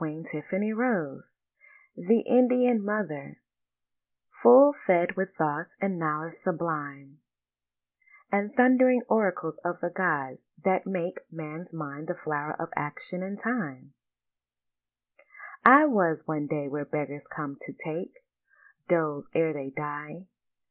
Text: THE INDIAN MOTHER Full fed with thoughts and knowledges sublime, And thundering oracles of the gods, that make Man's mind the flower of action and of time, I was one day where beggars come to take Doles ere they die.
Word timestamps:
THE 0.03 2.23
INDIAN 2.25 2.83
MOTHER 2.83 3.37
Full 4.41 4.73
fed 4.73 5.15
with 5.15 5.35
thoughts 5.35 5.75
and 5.79 5.99
knowledges 5.99 6.41
sublime, 6.43 7.19
And 8.31 8.51
thundering 8.55 9.03
oracles 9.07 9.59
of 9.63 9.79
the 9.79 9.91
gods, 9.91 10.47
that 10.63 10.87
make 10.87 11.19
Man's 11.31 11.71
mind 11.71 12.07
the 12.07 12.15
flower 12.15 12.59
of 12.59 12.69
action 12.75 13.21
and 13.21 13.37
of 13.37 13.43
time, 13.43 13.93
I 15.63 15.85
was 15.85 16.23
one 16.25 16.47
day 16.47 16.67
where 16.67 16.83
beggars 16.85 17.27
come 17.27 17.55
to 17.67 17.71
take 17.71 18.13
Doles 18.87 19.29
ere 19.35 19.53
they 19.53 19.69
die. 19.69 20.25